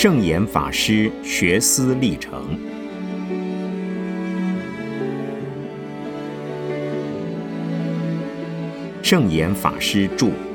[0.00, 2.56] 圣严法师学思历程。
[9.02, 10.47] 圣严法师著。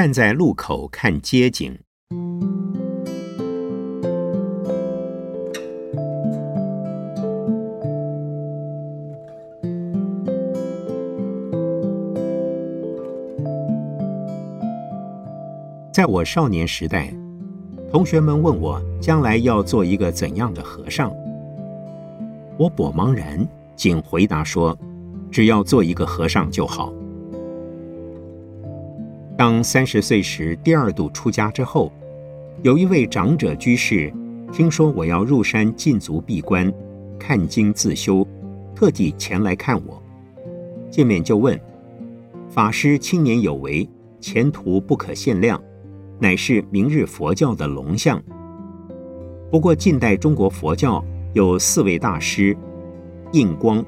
[0.00, 1.78] 站在路口看街景。
[15.92, 17.12] 在我少年时代，
[17.92, 21.12] 同学们问我将来要做一个怎样的和尚，
[22.56, 23.46] 我果茫然，
[23.76, 24.74] 仅回答说
[25.30, 26.90] ：“只要做一个和尚就好。”
[29.40, 31.90] 当三十岁时第二度出家之后，
[32.62, 34.12] 有一位长者居士
[34.52, 36.70] 听说我要入山禁足闭关、
[37.18, 38.28] 看经自修，
[38.74, 40.02] 特地前来看我。
[40.90, 41.58] 见面就问
[42.52, 43.88] ：“法师青年有为，
[44.20, 45.58] 前途不可限量，
[46.18, 48.22] 乃是明日佛教的龙象。
[49.50, 51.02] 不过近代中国佛教
[51.32, 52.54] 有四位大师：
[53.32, 53.82] 印光、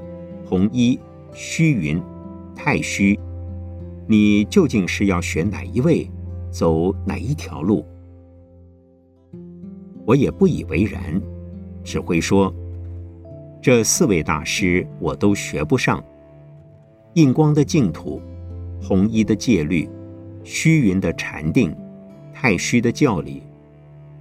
[0.47, 0.99] 弘一、
[1.35, 2.03] 虚云、
[2.57, 3.21] 太虚。”
[4.07, 6.11] 你究竟是要选哪一位，
[6.51, 7.85] 走哪一条路？
[10.05, 11.21] 我也不以为然，
[11.85, 12.53] 只会说：
[13.63, 16.03] 这四位大师我都学不上。
[17.15, 18.21] 印光的净土，
[18.83, 19.89] 弘一的戒律，
[20.43, 21.75] 虚云的禅定，
[22.33, 23.43] 太虚的教理，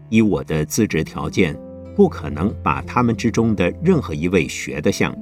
[0.10, 1.58] 以我的资质条件，
[1.96, 5.18] 不可能把他们之中的任何一位学得像。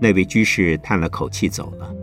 [0.00, 1.94] 那位居士叹了口气走了。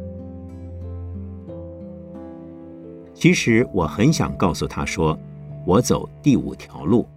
[3.21, 5.15] 其实我很想告诉他说
[5.63, 7.07] ：“我走第五条路，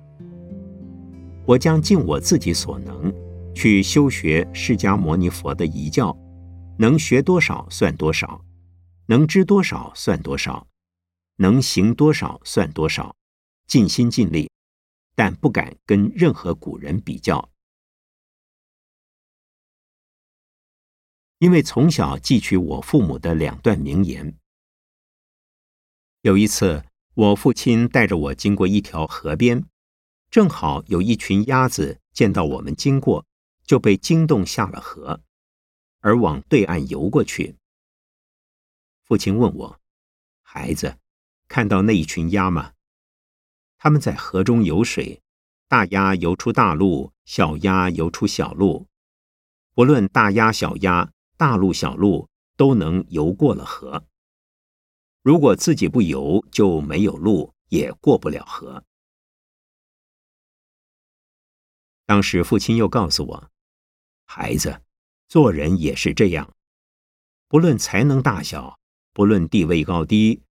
[1.46, 3.10] 我将尽我自己所能
[3.54, 6.14] 去修学释迦牟尼佛的遗教，
[6.76, 8.44] 能学多少算多少，
[9.06, 10.66] 能知多少算多少，
[11.36, 13.16] 能行多少算多少，
[13.66, 14.50] 尽心尽力，
[15.14, 17.48] 但不敢跟任何古人比较，
[21.38, 24.36] 因为从小记取我父母的两段名言。”
[26.24, 29.66] 有一次，我父亲带着我经过一条河边，
[30.30, 33.26] 正好有一群鸭子见到我们经过，
[33.66, 35.20] 就被惊动下了河，
[36.00, 37.56] 而往对岸游过去。
[39.02, 39.80] 父亲问我
[40.40, 40.96] ：“孩子，
[41.46, 42.72] 看到那一群鸭吗？
[43.76, 45.20] 他们在河中游水，
[45.68, 48.86] 大鸭游出大路，小鸭游出小路，
[49.74, 54.06] 不论大鸭小鸭，大路小路都能游过了河。”
[55.24, 58.84] 如果自己不游，就没有路，也过不了河。
[62.04, 63.50] 当时父亲又告诉我
[64.28, 64.82] ：“孩子，
[65.26, 66.54] 做人也是这样，
[67.48, 68.78] 不论才能大小，
[69.14, 70.42] 不论地位高低，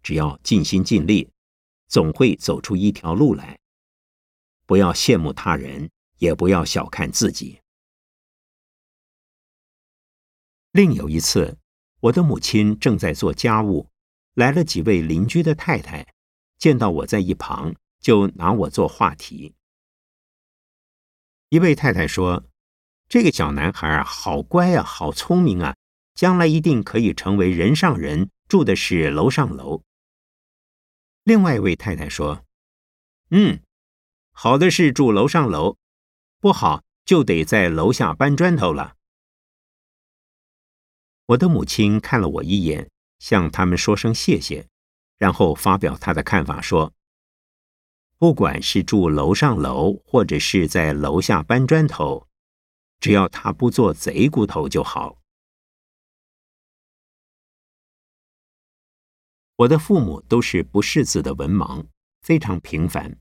[0.00, 1.32] 只要尽心尽力，
[1.88, 3.58] 总会走出一条路来。
[4.64, 7.60] 不要羡慕他人，也不要小看自己。”
[10.70, 11.58] 另有一次，
[11.98, 13.89] 我的母亲正在做家务。
[14.34, 16.06] 来了几位邻居的太太，
[16.58, 19.54] 见到我在一旁，就拿我做话题。
[21.48, 22.44] 一位太太说
[23.08, 25.76] ：“这个小男孩啊，好乖啊，好聪明啊，
[26.14, 29.82] 将来一定可以成为人上人，住的是楼上楼。”
[31.24, 32.44] 另外一位太太说
[33.30, 33.60] ：“嗯，
[34.30, 35.76] 好的是住楼上楼，
[36.38, 38.96] 不好就得在楼下搬砖头了。”
[41.26, 42.90] 我的母亲看了我一眼。
[43.20, 44.66] 向他们说声谢谢，
[45.18, 46.92] 然后发表他的看法说
[48.18, 52.26] ：“不管是住楼上楼，或者是在楼下搬砖头，
[52.98, 55.20] 只要他不做贼骨头就好。”
[59.56, 61.84] 我的父母都是不识字的文盲，
[62.22, 63.18] 非常平凡，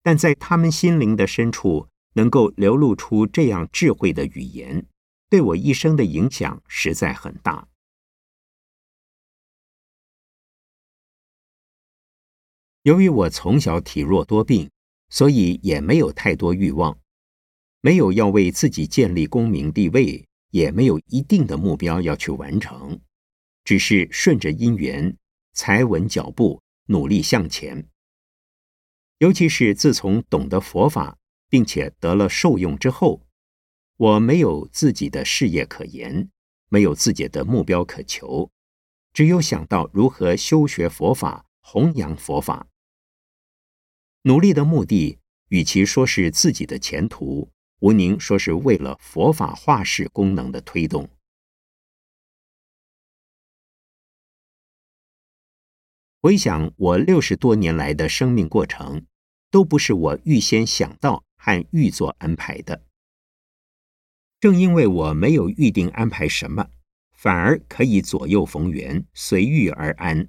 [0.00, 4.86] 但在他们心灵的深处，能够流露出这样智慧的语言，
[5.28, 7.66] 对我一生的影响实在很大。
[12.82, 14.68] 由于我从小体弱多病，
[15.08, 16.98] 所以也没有太多欲望，
[17.80, 23.00] 没有要为自己建立功名地位，也没有一定的目标要去完成，
[23.62, 25.16] 只是顺着因缘，
[25.52, 27.88] 踩稳脚步，努力向前。
[29.18, 31.16] 尤其是自从懂得佛法，
[31.48, 33.22] 并且得了受用之后，
[33.96, 36.28] 我没有自己的事业可言，
[36.68, 38.50] 没有自己的目标可求，
[39.12, 42.66] 只有想到如何修学佛法、弘扬佛法。
[44.24, 51.10] 努力的目的，与其说是自己的前途，无宁说是为了佛法化世功能的推动。
[56.20, 59.04] 回想我六十多年来的生命过程，
[59.50, 62.84] 都不是我预先想到和预做安排的。
[64.38, 66.68] 正因为我没有预定安排什么，
[67.10, 70.28] 反而可以左右逢源，随遇而安。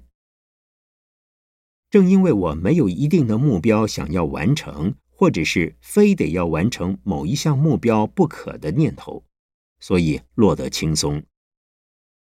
[1.94, 9.24] 正因为我没有一定的目标想要完成，或者是非得要完成某一项目标不可的念头，
[9.78, 11.22] 所以落得轻松，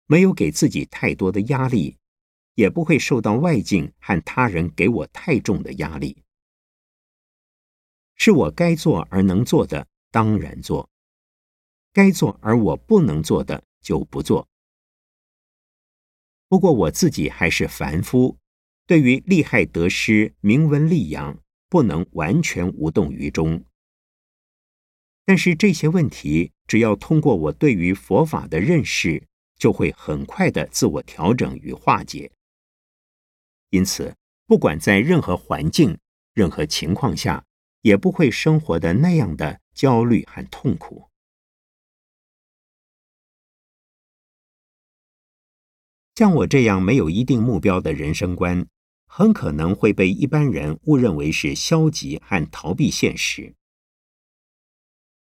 [0.05, 1.97] 没有给自己太多的压力。
[2.53, 6.21] 也不会受到外境和他人给我太重的压力，
[8.13, 10.87] 是我该做而能做的当然做，
[11.91, 14.47] 该做而我不能做的就不做。
[16.47, 18.37] 不过我自己还是凡夫，
[18.87, 21.39] 对于利害得失、名闻利养，
[21.69, 23.63] 不能完全无动于衷。
[25.25, 29.27] 但是这些问题，只要通过我对于佛法的认识，
[29.57, 32.31] 就会很快的自我调整与化解。
[33.71, 34.15] 因此，
[34.45, 35.97] 不管在任何环境、
[36.33, 37.43] 任何情况下，
[37.81, 41.09] 也不会生活的那样的焦虑和痛苦。
[46.13, 48.65] 像我这样没有一定目标的人生观，
[49.05, 53.55] 很可能会被一般人误认为是消极和逃避现实。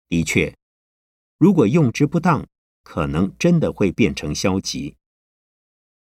[0.08, 0.56] 的确，
[1.38, 2.48] 如果用之不当，
[2.84, 4.96] 可能真的会变成消极。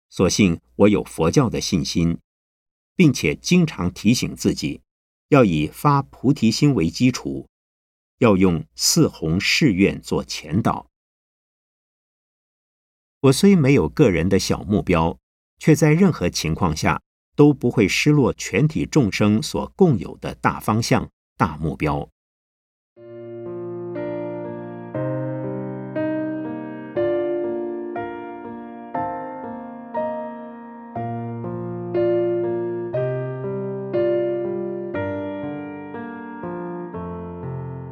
[0.09, 2.19] 所幸我有佛教的信心。
[2.99, 4.81] 并且经常提醒自己，
[5.29, 7.47] 要以发菩提心为基础，
[8.17, 10.89] 要用四弘誓愿做前导。
[13.21, 15.17] 我虽没有个人的小目标，
[15.59, 17.01] 却在任何情况下
[17.39, 21.07] 都不会失落全体众生所共有的大方向、
[21.37, 22.05] 大目标。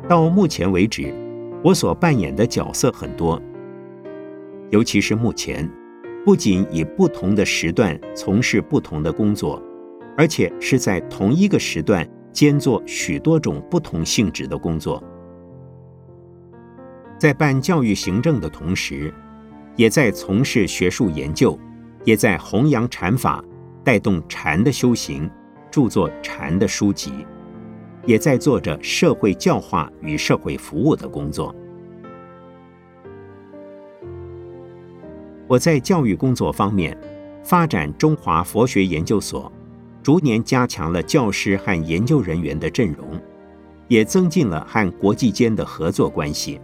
[0.09, 1.13] 到目前为止，
[1.63, 3.41] 我所扮演的角色很多，
[4.71, 5.71] 尤其是目前，
[6.27, 9.63] 不仅以不同的时段从事不同的工作，
[10.17, 15.01] 而且是在同一个时段兼做许多种不同性质的工作。
[17.17, 19.13] 在办教育行政的同时，
[19.77, 21.57] 也在从事学术研究，
[22.03, 23.41] 也在弘扬禅法，
[23.81, 25.31] 带动禅的修行，
[25.71, 27.25] 著作禅的书籍。
[28.05, 31.55] 也在做着社会教化与社会服务的工作。
[35.47, 36.97] 我在教育工作方面，
[37.43, 39.51] 发展中华佛学研究所，
[40.03, 43.07] 逐年加强了教师和研究人员的阵容，
[43.87, 46.59] 也增进了和国际间的合作关系。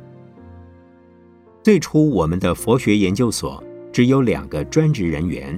[1.62, 3.64] 最初，我们的佛学研究所
[3.94, 5.58] 只有两个专职人员，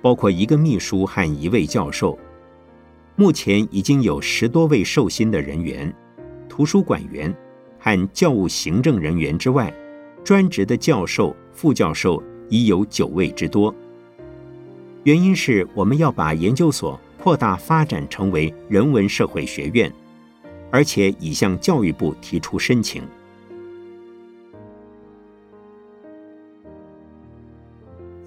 [0.00, 2.18] 包括一个秘书和一位教授。
[3.14, 5.94] 目前已经有十多位受薪的人员，
[6.48, 7.32] 图书馆员
[7.78, 9.72] 和教务行政人员之外，
[10.24, 12.20] 专职的教授、副教授
[12.52, 13.74] 已有九位之多。
[15.04, 19.90] 原因是我们要把研究所扩大发展成为人文社会学院，
[20.70, 23.02] 而且已向教育部提出申请。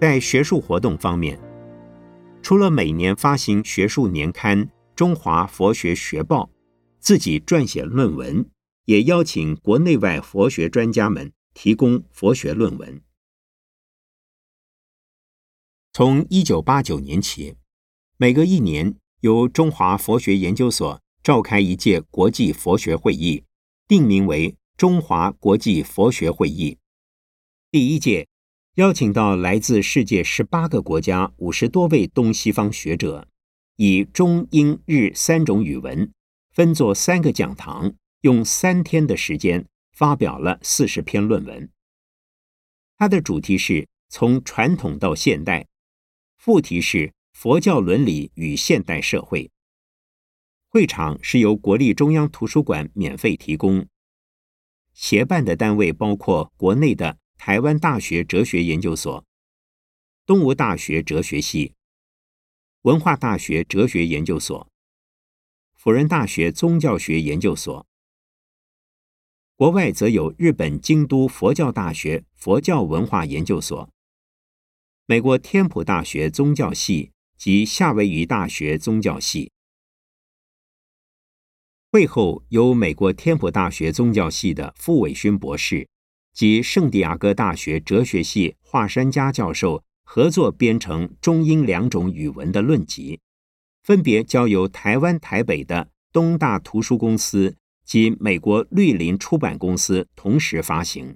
[0.01, 1.39] 在学术活动方面，
[2.41, 4.67] 除了每年发行学术年刊。
[4.95, 6.49] 中华佛学学报
[7.01, 8.45] 自己撰写论文，
[8.85, 13.01] 也邀请国内外佛学专家们提供佛学论文。
[15.97, 17.55] 从一九八九年起，
[18.17, 23.45] 每隔一年由中华佛学研究所召开一届国际佛学会议，
[23.87, 26.77] 定名为中华国际佛学会议。
[27.71, 28.27] 第一届
[28.73, 33.29] 邀请到来自世界十八个国家五十多位东西方学者。
[33.77, 36.11] 以中英日三种语文
[36.51, 41.69] 分作三个讲堂，用三天的时间发表了四十篇论文。
[42.97, 45.65] 它的主题是从传统到现代，
[46.45, 49.49] 副题是佛教伦理与现代社会。
[50.67, 53.87] 会场是由国立中央图书馆免费提供，
[54.93, 59.25] 协办的单位包括国内的台湾大学哲学研究所、
[60.23, 61.73] 东吴大学哲学系。
[62.83, 64.69] 文化大学哲学研究所、
[65.73, 67.87] 辅仁大学宗教学研究所，
[69.55, 73.89] 国外则有日本京都佛教大学佛教文化研究所、
[75.07, 79.51] 美国天普大学宗教系及夏威夷大学宗教系。
[81.91, 85.87] 会后，由美国天普大学宗教系的傅伟勋博士
[86.33, 93.19] 及圣地亚哥大学哲学系华山家教授合作编成中英两种语文的论集，
[93.83, 101.15] 分别交由台湾台北的东大图书公司及美国绿林出版公司同时发行。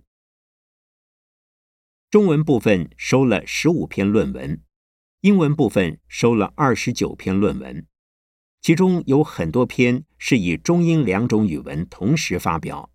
[2.09, 4.63] 中文部分收了十五篇论文，
[5.21, 7.85] 英文部分收了二十九篇论文。
[8.61, 12.89] 其中有很多篇是以中英两种语文同时发表，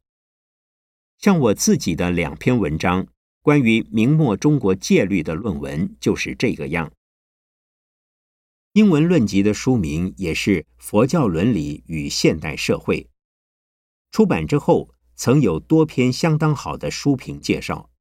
[1.16, 3.06] 像我自己的两篇文章
[3.40, 6.92] 关于明末中国戒律的论文就是这个样。
[8.72, 13.02] 英文论集的书名也是《佛教伦理与现代社会》，
[14.10, 17.92] 出版之后曾有多篇相当好的书评介绍。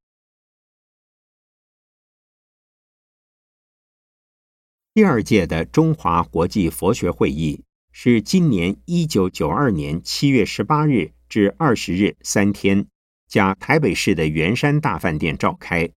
[4.95, 12.85] 第二届的中华国际佛学会议是今年一九九二年七月十八日至二十日三天，
[13.27, 15.89] 加台北市的圆山大饭店召开，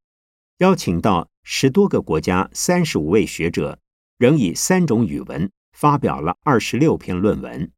[0.61, 3.79] 邀请到十多个国家三十五位学者，
[4.17, 7.71] 仍以三种语文发表了二十六篇论文。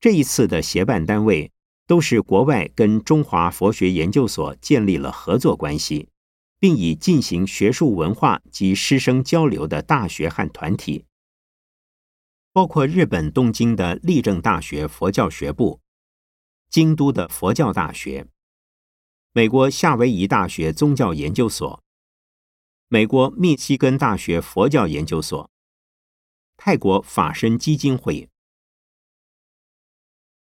[0.00, 1.52] 这一次的协办单位
[1.86, 6.08] 都是国外跟中华佛学研究所建立了合作关系。
[6.62, 11.06] 并以进行学术文化及师生交流的大学和团体，
[12.52, 15.80] 包括日本东京的立正大学佛教学部、
[16.70, 18.28] 京都的佛教大学、
[19.32, 21.82] 美国夏威夷大学宗教研究所、
[22.86, 25.50] 美国密西根大学佛教研究所、
[26.56, 28.30] 泰国法身基金会。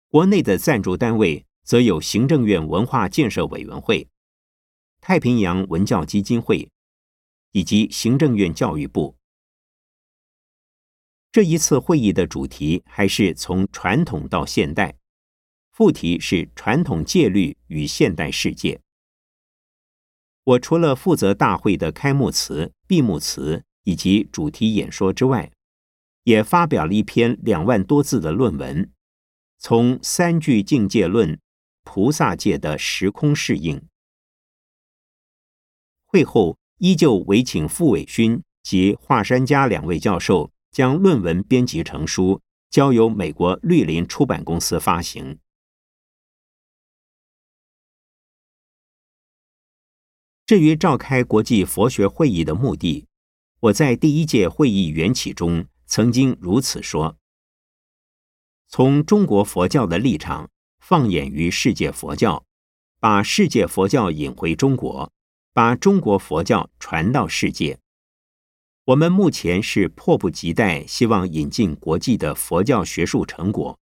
[0.08, 4.08] 国内的赞助单位则有行政院文化建设委员会。
[5.02, 6.70] 太平洋文教基金会
[7.54, 9.16] 以及行政院教育部，
[11.32, 14.96] 这一次会议的主题还是从传统到现代，
[15.72, 18.80] 副题是传统戒律与现代世界。
[20.44, 25.52] 我除了负责大会的开幕词、闭幕词以及主题演说之外，
[26.26, 28.92] 也发表了一篇两万多字的论文，
[29.58, 31.40] 从三句境界论、
[31.84, 33.82] 菩萨界的时空适应。
[36.12, 45.40] 会后，依旧委请傅伟勋及华山家两位教授将论文编辑成书，交由美国绿林出版公司发行。
[50.46, 53.08] 至于召开国际佛学会议的目的，
[53.62, 57.18] 我在第一届会议缘起中曾经如此说：
[58.68, 60.50] 从中国佛教的立场，
[60.82, 62.44] 放眼于世界佛教，
[63.00, 65.10] 把世界佛教引回中国。
[65.54, 67.78] 把中国佛教传到世界，
[68.86, 73.78] 我们目前是迫不及待，希望引进国际的佛教学术成果，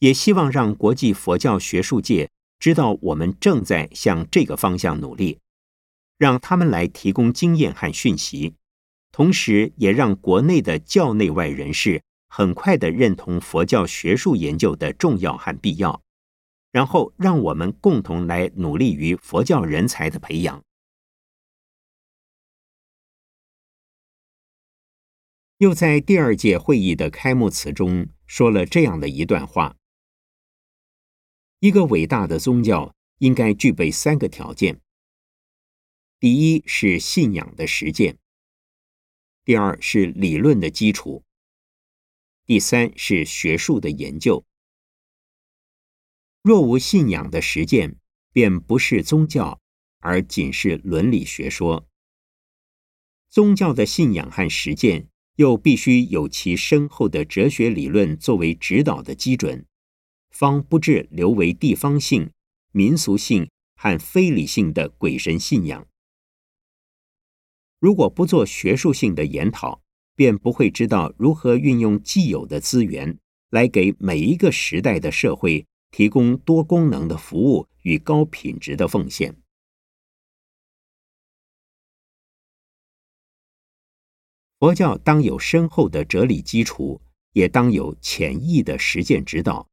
[0.00, 5.38] 也希望让国际佛教学术界知道我们正在向这个方向努力，
[6.18, 8.54] 让他们来提供经验和讯息，
[9.12, 16.02] 同时也让国内的教内外人士很快的认同佛教学术研究的重要和必要，
[16.72, 20.60] 然后让我们共同来努力于佛教人才的培养。
[25.58, 29.78] 又在第二届会议的开幕词中说了这样的一段话：
[31.60, 34.82] 一个伟大的宗教应该具备三个条件。
[36.20, 38.18] 第一是信仰的实践，
[39.46, 41.24] 第二是理论的基础，
[42.44, 44.44] 第三是学术的研究。
[46.42, 47.96] 若无信仰的实践，
[48.30, 49.58] 便不是宗教，
[50.00, 51.88] 而仅是伦理学说。
[53.30, 55.08] 宗教的信仰和实践。
[55.36, 59.64] 又必须有其深厚的哲学理论作为指导的基准，
[60.30, 62.30] 方不致留为地方性、
[62.72, 65.86] 民俗性和非理性的鬼神信仰。
[67.78, 69.82] 如果不做学术性的研讨，
[70.14, 73.18] 便不会知道如何运用既有的资源，
[73.50, 79.36] 来给每一个时代的社会提供多功能的服务与高品质的奉献。
[84.58, 87.00] 佛教当有深厚的哲理基础，
[87.32, 89.68] 也当有浅易的实践指导。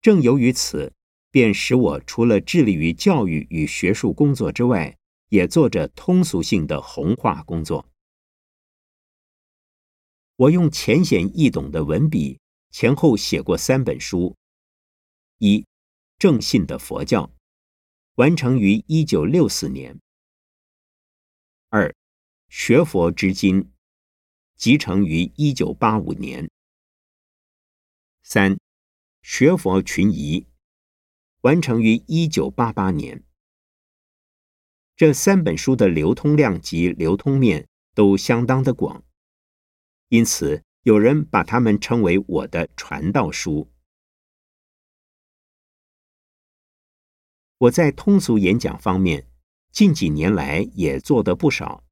[0.00, 0.92] 正由于此，
[1.30, 4.96] 便使我除了致力于教育与学术工作之外，
[5.28, 7.86] 也做着通俗性的弘化工作。
[10.36, 12.38] 我用浅显易懂的文笔，
[12.70, 14.36] 前后写过三本书：
[15.36, 15.58] 一
[16.18, 17.26] 《正信的佛教》，
[18.14, 19.96] 完成于一九六四年；
[21.68, 21.90] 二
[22.48, 23.70] 《学佛之经，
[24.58, 26.50] 集成于一九八五年。
[28.24, 28.58] 三、
[29.22, 30.48] 学佛群疑，
[31.42, 33.22] 完成于一九八八年。
[34.96, 39.04] 这三本书的流通量及流通面都相当的广，
[40.08, 43.70] 因此有人把它们称为我的传道书。
[47.58, 49.30] 我在通俗演讲方面，
[49.70, 51.84] 近几年来也做得不少，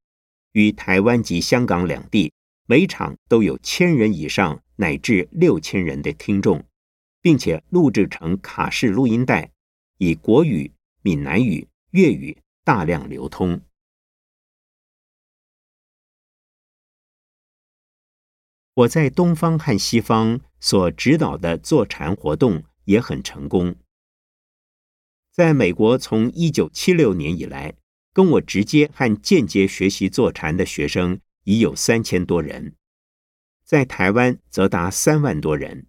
[0.50, 2.32] 与台湾及香港两地
[2.66, 6.64] 每场都有千人以上乃至六千人的听众，
[7.20, 9.50] 并且录制成卡式录音带，
[9.98, 12.42] 以国语、闽南语、粤语。
[12.66, 13.60] 大量流通。
[18.74, 23.76] 我在东方和西方所指导的坐禅活动也很成功。
[25.30, 27.74] 在美国，从一九七六年以来，
[28.12, 32.74] 跟我直接和间接学习坐禅的学生已有三千多人；
[33.64, 35.88] 在台湾，则达三万多人。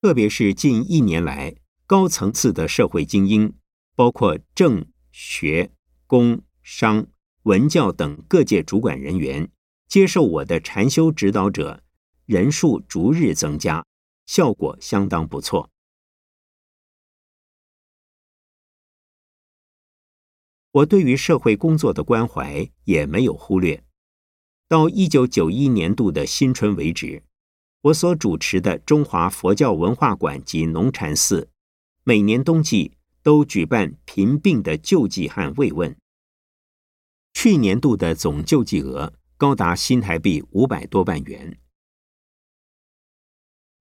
[0.00, 1.56] 特别是近一年来，
[1.86, 3.54] 高层次的社会精英，
[3.96, 4.86] 包括政。
[5.14, 5.70] 学、
[6.06, 7.06] 工、商、
[7.42, 9.52] 文教等各界主管人员
[9.86, 11.84] 接受我的禅修指导者
[12.24, 13.84] 人数逐日增加，
[14.24, 15.70] 效果相当不错。
[20.70, 23.84] 我对于社会工作的关怀也没有忽略。
[24.72, 27.24] 到一九九一年度的新春为止，
[27.82, 31.50] 我所主持的中华佛教文化馆及农禅寺，
[32.04, 32.92] 每年冬季。
[33.22, 35.96] 都举办贫病的救济和慰问。
[37.34, 41.56] 去年度的总救济额高达新台币五百多万元，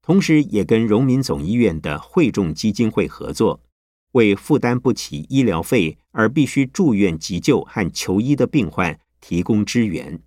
[0.03, 3.63] 同时也跟荣民总医院的惠众基金会合作，
[4.11, 10.21] 为负担不起医疗费而必须住院急救和求医的病患提供支援，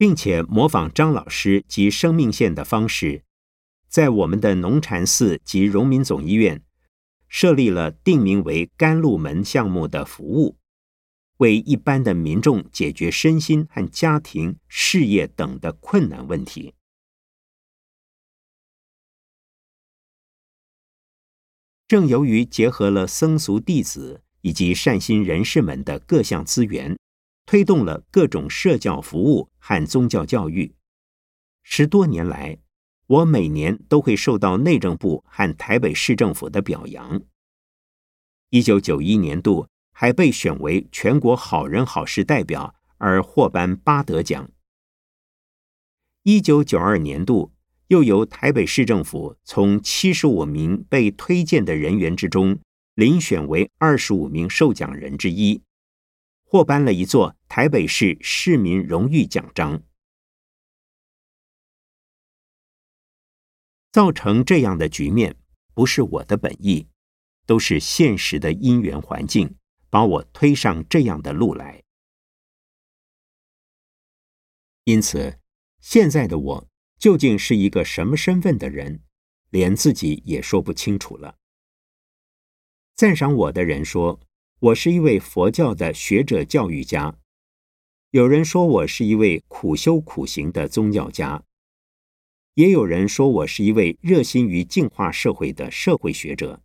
[0.00, 3.22] 并且模仿张老师及生命线的方式，
[3.86, 6.62] 在我们的农禅寺及荣民总医院。
[7.28, 10.56] 设立了定名为“甘露门”项目的服务，
[11.36, 16.74] 为一般的民众解决身心和家庭、事业等的困难问题。
[21.86, 26.98] 正由于结合了僧俗弟子以及善心人士们的各项资源，
[27.50, 30.72] 推动了各种社教服务和宗教教育，
[31.64, 32.58] 十多年来。
[33.08, 37.20] 我每年都会受到内政部和台北市政府的表扬。
[38.50, 44.48] 一九九一年度还被选为全国好人好事代表而获颁八德奖。
[46.22, 47.52] 一九九二年度
[47.88, 52.60] 又由台北市政府从七十五名被推荐的人员之中
[52.94, 55.60] 遴选为二十五名受奖人之一，
[56.50, 59.84] 获颁了一座台北市市民荣誉奖章。
[63.92, 65.36] 造成这样的局面，
[65.74, 66.88] 不是我的本意，
[67.46, 69.58] 都是现实的因缘环境
[69.90, 71.84] 把我推上这样的路来。
[74.82, 75.38] 因此，
[75.80, 79.04] 现在的我究竟是一个什么身份的人，
[79.50, 81.36] 连自己也说不清楚了。
[82.96, 84.20] 赞赏我的人说，
[84.60, 87.16] 我是一位佛教的学者教育家；
[88.10, 91.42] 有人说我是一位苦修苦行的宗教家。
[92.52, 96.60] 也有人说我是一位热心于净化社会的社会学者，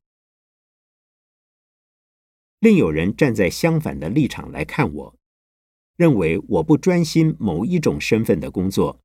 [2.59, 5.15] 另有人站在相反的立场来看我，
[5.95, 8.99] 认为我不专心某一种身份的工作，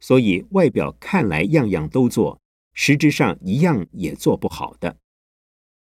[0.00, 2.40] 所以外表看来样样都做，
[2.72, 4.96] 实质上一样也做不好的。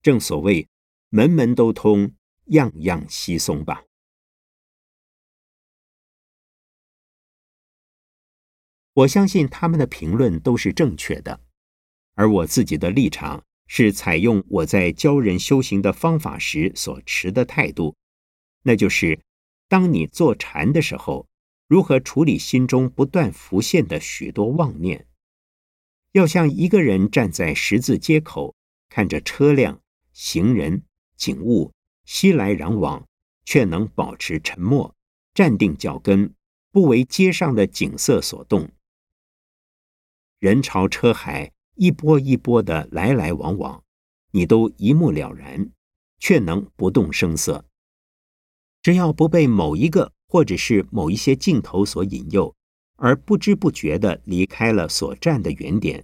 [0.03, 0.67] 正所谓
[1.13, 3.83] 门门都通，样样稀松吧。
[8.93, 11.41] 我相信他们的评论都是正确的，
[12.13, 17.97] 而我自己的立场是采用我在教人修行的方法时所持的态度，
[18.63, 19.19] 那就是：
[19.67, 21.27] 当你坐禅的时候，
[21.67, 25.05] 如何处理心中不断浮现的许多妄念？
[26.13, 28.55] 要像一个人站在十字街口，
[28.87, 29.81] 看着车辆、
[30.13, 30.83] 行人、
[31.21, 31.71] 景物
[32.03, 33.07] 熙来攘往，
[33.45, 34.95] 却能保持沉默，
[35.35, 36.33] 站定脚跟，
[36.71, 38.71] 不为街上的景色所动。
[40.39, 43.83] 人潮车海，一波一波的来来往往，
[44.31, 45.69] 你都一目了然，
[46.17, 47.65] 却能不动声色。
[48.81, 52.55] 只要不被某一个或者是某一些镜头所引诱，
[52.95, 56.03] 而不知不觉的离开了所站的原点，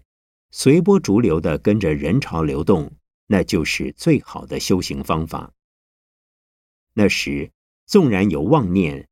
[0.51, 2.91] 随波逐流的跟着人潮流动，
[3.27, 5.53] 那就是最好的修行方法。
[6.93, 7.51] 那时，
[7.85, 9.07] 纵然有妄念，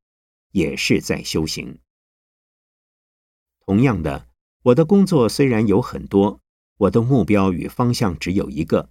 [0.50, 1.78] 也是在修行。
[3.60, 4.28] 同样的，
[4.62, 6.40] 我的工作虽然有很多，
[6.78, 8.90] 我的目标与方向只有一个，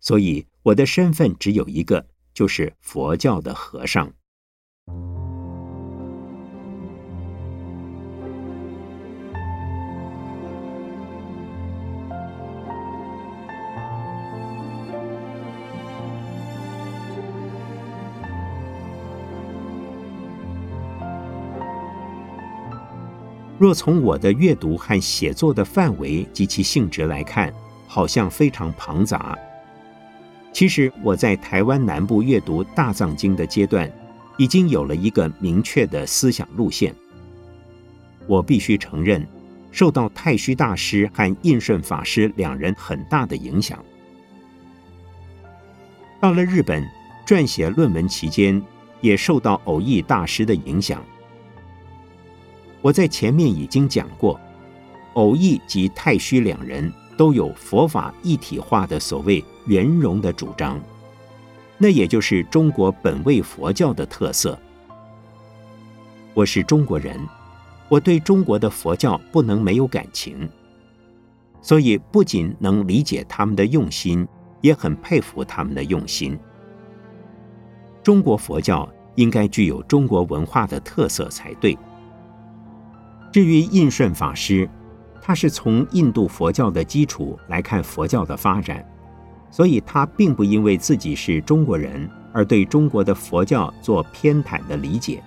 [0.00, 4.14] 所以我的身份只有一个，就是佛教的和尚。
[23.60, 27.52] 若从我的阅读和写作的范围及其性质来看，
[27.86, 29.38] 好像非常庞杂。
[30.50, 33.92] 其实我在台湾南部阅读大藏经的阶段，
[34.38, 36.94] 已经有了一个明确的思想路线。
[38.26, 39.28] 我必须承认，
[39.70, 43.78] 受到太虚大师和印顺法师两人很大的影响。
[46.18, 46.82] 到了日本，
[47.26, 48.62] 撰写论文期间，
[49.02, 51.04] 也受到偶益大师的影响。
[52.82, 54.40] 我在前面已经讲过，
[55.14, 60.80] 偶益及太虚两人都有佛法一体化的所谓圆融的主张，
[61.76, 64.58] 那也就是中国本位佛教的特色。
[66.32, 67.20] 我是中国人，
[67.88, 70.48] 我对中国的佛教不能没有感情，
[71.60, 74.26] 所以不仅能理解他们的用心，
[74.62, 76.38] 也很佩服他们的用心。
[78.02, 81.76] 中国佛教应该具有中国文化的特色才对。
[83.32, 84.68] 至于印顺法师，
[85.22, 88.84] 他是从印度佛教的基础来看佛教的发展，
[89.50, 95.22] 所以他并不因为自己是中国人而对中国的佛教做偏袒的理解。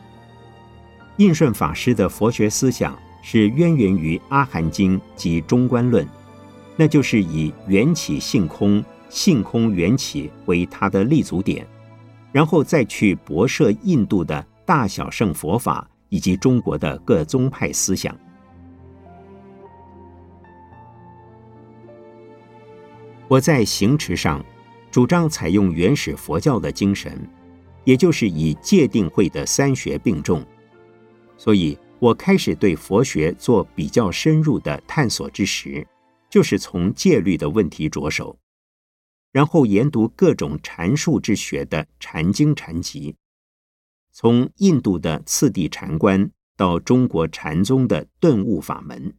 [1.17, 6.05] 印顺法师的佛学思想是渊源于《阿含经》及《中观论》，
[6.75, 11.65] 那就是以缘起性空、性空缘起为他的立足点，
[12.31, 15.87] 然后再去博涉印度的大小乘佛法。
[16.13, 18.15] 以及中国的各宗派思想，
[23.27, 24.45] 我在行持上
[24.91, 27.19] 主张采用原始佛教的精神，
[27.83, 30.45] 也就是以戒定慧的三学并重。
[31.35, 35.83] 所以我开始对佛学做比较深入的探索之时，
[36.29, 38.37] 就是从戒律的问题着手，
[39.31, 43.15] 然后研读各种禅术之学的禅经禅集。
[44.15, 49.17] 从印度的次第禅观到中国禅宗的顿悟法门，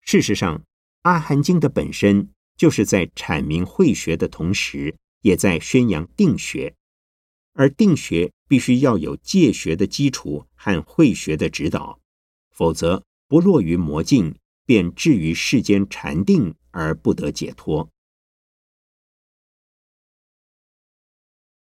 [0.00, 0.58] 事实上，
[1.02, 6.76] 《阿含经》的本身就是在阐明慧学的同时，也在宣扬定学，
[7.54, 11.98] 而定学必须要有戒学的基础和慧学的指导，
[12.52, 17.91] 否则不落于魔境，便至于世间禅定而不得解脱。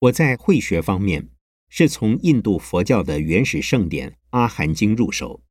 [0.04, 1.30] 我在慧学方面
[1.70, 5.42] 是从印度佛教的原始圣典《阿含经》入手。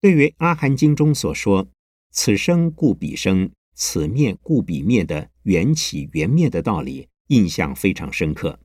[0.00, 1.68] 对于《阿含经》中所说
[2.12, 8.60] “此生故彼生，此灭故彼灭”的缘起缘灭的道理，印象非常深刻。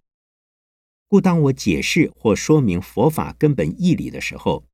[1.08, 4.68] 故当我解释或说明佛法根本义理的时候，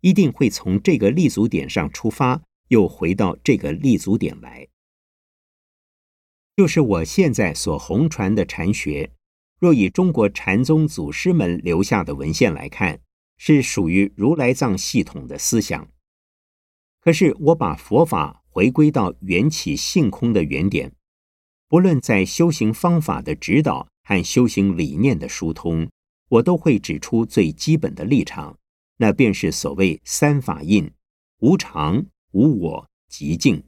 [0.00, 4.66] 一定会从这个立足点上出发，又回到这个立足点来，
[6.56, 9.12] 就是我现在所弘传的禅学。
[9.58, 13.00] 若以中国禅宗祖师们留下的文献来看，
[13.36, 15.88] 是属于如来藏系统的思想。
[17.00, 20.92] 可是我把佛法回归到缘起性空的原点，
[21.68, 25.88] 不论在修行方法的指导和修行理念的疏通，
[26.28, 28.58] 我都会指出最基本的立场，
[28.98, 30.90] 那便是所谓三法印：
[31.38, 33.64] 无常、无我、极静。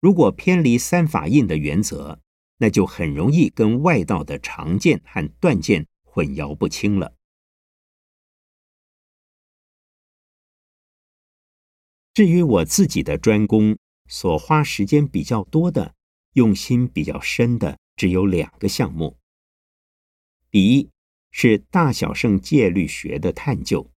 [0.00, 2.20] 如果偏离三法印的原则，
[2.58, 7.14] 那就很容易跟外道的长见和断见混淆不清了。
[12.12, 15.94] 至于我自己的专攻，所花时间比较多的、
[16.32, 19.16] 用心比较深的，只有两个项目。
[20.50, 20.90] 第一
[21.30, 23.88] 是大小圣戒律学的探究。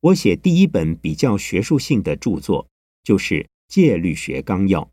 [0.00, 2.68] 我写第一本比较学术性的著作，
[3.02, 3.36] 就是
[3.68, 4.84] 《戒律学纲要》。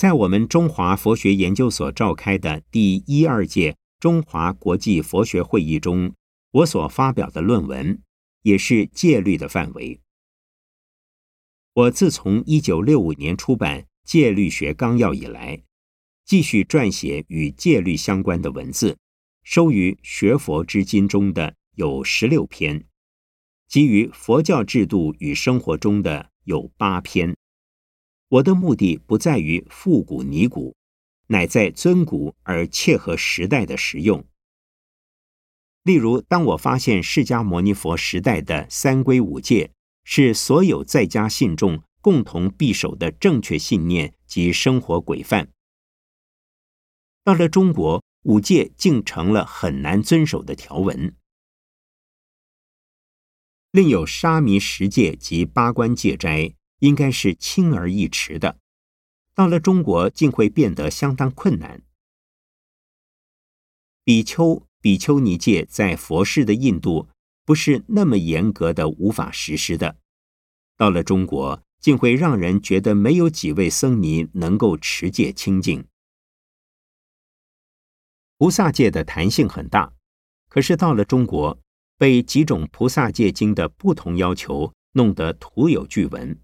[0.00, 6.14] 在我们中华佛学研究所召开的第一二届中华国际佛学会议中，
[6.52, 8.00] 我所发表的论文
[8.40, 10.00] 也是戒律的范围。
[11.74, 15.62] 我自从一九六五年出版《戒律学纲要》以来，
[16.24, 18.96] 继续撰写与戒律相关的文字，
[19.42, 22.86] 收于《学佛之经》中的有十六篇，
[23.68, 27.36] 基于佛教制度与生活中的有八篇。
[28.30, 30.76] 我的目的不在于复古泥古，
[31.26, 34.24] 乃在尊古而切合时代的实用。
[35.82, 39.72] 例如，当我发现释迦牟尼佛时代的三规五戒
[40.04, 45.50] 是所有在家信众共同必守的正确信念及生活规范，
[47.24, 51.16] 到了中国，五戒竟成了很难遵守的条文。
[53.72, 58.58] 另有沙弥十戒及八关戒斋，应该是轻而易持的，
[59.34, 61.80] 到了中国竟会变得相当困难。
[64.04, 67.08] 比丘、比丘尼戒在佛世的印度
[67.46, 69.96] 不是那么严格的，无法实施的，
[70.76, 75.86] 到了中国竟会让人觉得没有几位僧尼能够持戒清净。
[78.36, 79.92] 菩萨戒的弹性很大，
[80.48, 81.58] 可是到了中国。
[81.98, 86.40] 被几种菩萨戒经的不同要求弄得徒有句文。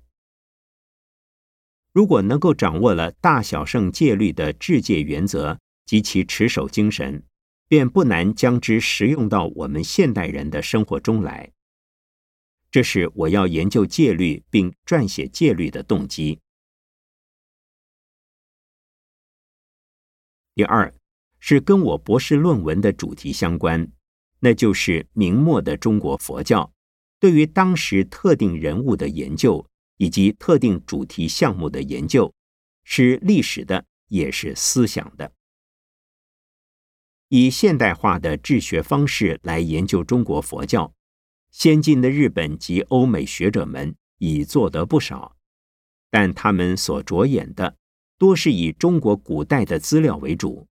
[1.97, 7.25] 如果能够掌握了大小圣戒律的制戒原则及其持守精神，
[7.69, 11.51] 便不难将之实用到我们现代人的生活中来。
[12.71, 16.39] 这是我要研究戒律并撰写戒律的动机。
[20.55, 20.93] 第二，
[21.39, 23.91] 是跟我博士论文的主题相关。
[24.41, 26.71] 那就是明末的中国佛教
[27.19, 32.33] 对于当时特定人物的研究，以及特定主题项目的研究，
[32.85, 35.33] 是历史的，也是思想的。
[37.29, 40.93] 以现代化的治学方式来研究中国佛教，
[41.51, 45.37] 先进的日本及欧美学者们已做得不少，
[46.11, 47.77] 但他们所着眼的
[48.19, 50.69] 多是以中国古代的资料为主，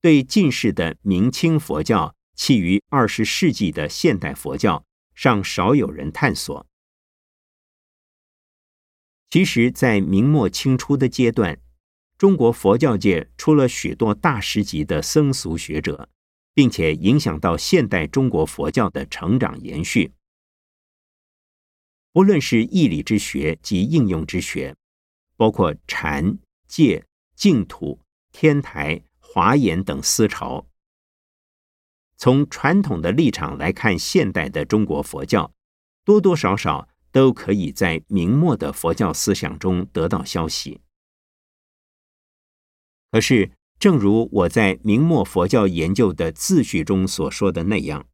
[0.00, 2.14] 对近世的明清佛教。
[2.40, 6.67] 其余二十世纪的现代佛教尚少有人探索。
[9.30, 11.60] 其实，在明末清初的阶段，
[12.16, 16.08] 中国佛教界出了许多大师级的僧俗学者，
[16.54, 20.12] 并且影响到现代中国佛教的成长延续。
[22.10, 24.74] 不论是义理之学及应用之学，
[25.36, 27.04] 包括禅、戒、
[27.36, 28.00] 净土、
[28.32, 30.66] 天台、华严等思潮。
[32.16, 35.52] 从传统的立场来看，现代的中国佛教
[36.02, 40.80] 多多少少都可以在明末的佛教思想中得到消息。
[43.10, 48.06] 可是，正如我在明末佛教研究的自序中所说的那样，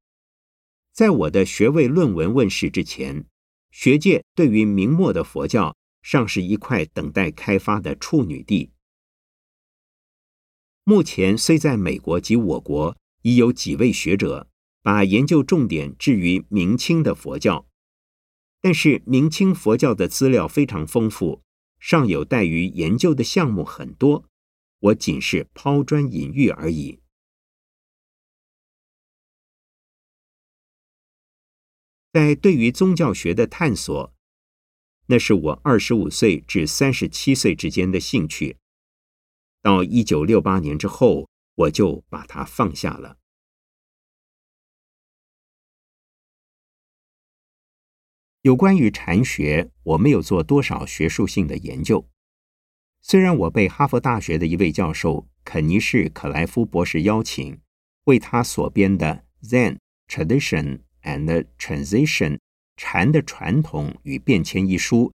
[0.92, 3.26] 在我的学位论文问世之前，
[3.70, 8.70] 学界对于明末的佛教尚是一块等待开发的处女地。
[10.84, 12.96] 目前虽在美国及我国。
[13.26, 14.50] 已有几位学者
[14.82, 17.66] 把研究重点置于明清的佛教，
[18.64, 21.42] 但是明清佛教的资料非常丰富，
[21.78, 24.24] 尚有待于研究的项目很多。
[24.78, 26.98] 我仅是抛砖引玉而已。
[32.10, 34.14] 在对于宗教学的探索，
[35.08, 38.56] 那是我二十五岁至三十七岁之间的兴趣。
[39.60, 41.28] 到一九六八年之后。
[41.56, 43.16] 我就把它放下了。
[48.44, 52.06] 有关于禅学，我没有做多少学术性的研究。
[53.00, 57.58] 虽然我被哈佛大学的一位教授肯尼士·可莱夫博士邀请，
[58.04, 59.78] 为他所编的《Zen
[60.08, 62.38] Tradition and Transition：
[62.76, 65.10] 禅的传统与变迁》一书，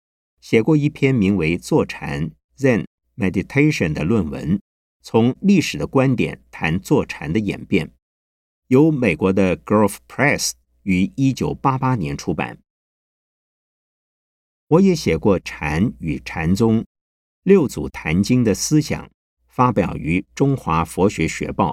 [0.43, 2.85] 写过一篇名为《坐禅 Zen
[3.17, 4.61] Meditation》的论文。
[5.01, 7.91] 从历史的观点谈坐禅的演变，
[8.67, 10.51] 由美国的 Grove Press
[10.83, 12.59] 于一九八八年出版。
[14.75, 16.85] 我也写过禅与禅宗、
[17.45, 19.09] 六祖坛经的思想，
[19.47, 21.71] 发表于《中华佛学学报》。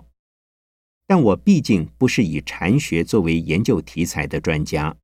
[1.08, 4.96] 但我毕竟不是以禅学作为研究题材的专家，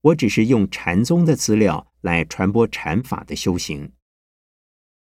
[0.00, 3.92] 我只是用禅宗的资料来传播禅法的修行。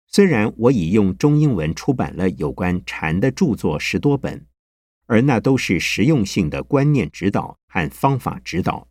[0.07, 4.46] 虽然我已用中英文出版了有关禅的著作十多本，
[5.07, 8.87] 而那都是实用性的观念指导和方法指导。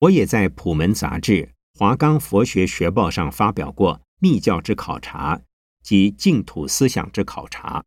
[0.00, 1.32] 我也在《普门杂志》
[1.78, 5.42] 《华冈佛学学报》上发表过密教之考察
[5.82, 7.84] 及净土思想之考察，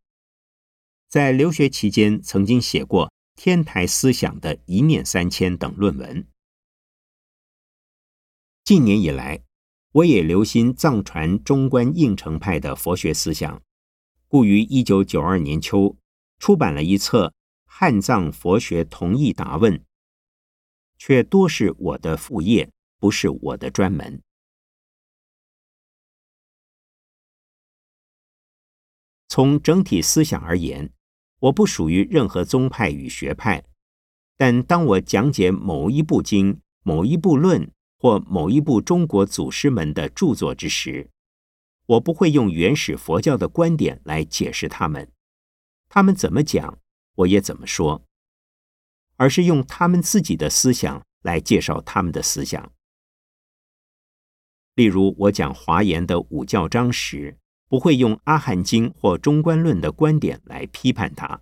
[1.09, 6.27] 在留学期间曾经写过天台思想的一念三千等论文。
[8.63, 9.41] 近年以来，
[9.93, 13.59] 我也留心藏传中观应成派的佛学思想，
[14.27, 15.97] 故于一九九二年秋
[16.37, 17.29] 出版了一册
[17.65, 19.73] 《汉藏佛学同义答问》，
[21.05, 24.21] 却多是我的副业不是我的专门。
[29.27, 30.93] 从整体思想而言
[31.39, 33.65] 我不属于任何宗派与学派
[34.37, 41.09] 但当我讲解某一部经某一部论或某一部中国祖师们的著作之时
[41.85, 45.11] 我不会用原始佛教的观点来解释他们。
[45.89, 46.79] 他们怎么讲
[47.15, 48.05] 我也怎么说。
[49.23, 52.73] 而是用他们自己的思想来介绍他们的思想。
[54.75, 57.37] 例如，我讲华严的五教章时，
[57.69, 61.39] 不会用阿含经或中观论的观点来批判它。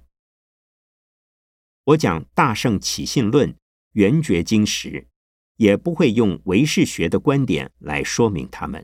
[1.86, 3.50] 我讲《大圣起信论》
[3.94, 5.08] 《圆觉经》时，
[5.56, 8.84] 也不会用唯识学的观点来说明他们；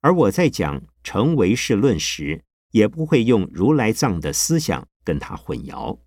[0.00, 5.98] 而我在讲《成唯识论》时，也不会用如来藏的思想跟它混淆。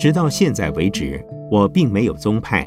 [0.00, 2.66] 直到现在为止，我并没有宗派，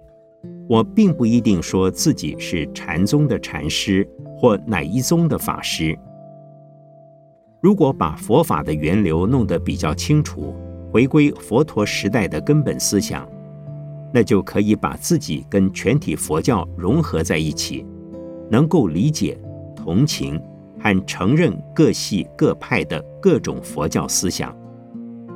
[0.70, 5.98] 我并不一定说自己是禅宗的禅师或哪一宗的法师。
[7.60, 10.54] 如果把佛法的源流弄得比较清楚，
[10.92, 13.28] 回归佛陀时代的根本思想，
[14.14, 17.84] 那就可以把自己跟全体佛教融合在一起，
[18.48, 19.36] 能够理解、
[19.76, 20.40] 同情
[20.80, 24.56] 和承认各系各派的各种佛教思想，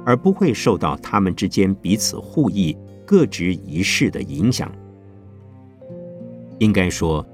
[0.07, 2.73] 而不会受到他们之间彼此互益、
[3.05, 4.71] 各执一事的影响。
[6.59, 7.27] 应该说，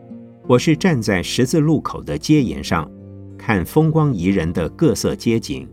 [0.48, 2.90] 我是站在十字路口的街沿上。
[3.38, 5.68] 看风光宜人的各色街景，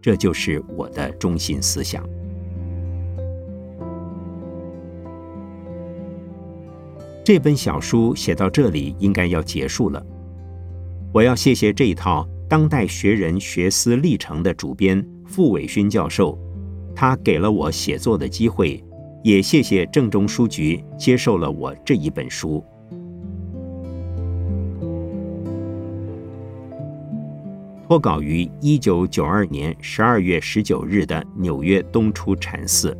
[0.00, 2.02] 这就是我的中心思想。
[7.22, 10.04] 这本小书写到这里，应该要结束了。
[11.12, 16.38] 我要谢谢这一套《当代学人学思历程》的主编傅伟勋教授，
[16.94, 18.84] 他给了我写作的机会，
[19.24, 22.62] 也谢谢正中书局接受了我这一本书。
[27.88, 32.94] 脱稿于一九九二年十二月十九日的纽约东出禅寺。